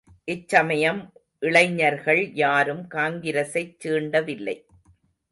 [0.23, 1.01] இச்சமயம்
[1.39, 4.55] இளைஞர்கள் யாரும் காங்கிரசைச் சீண்டவில்லை.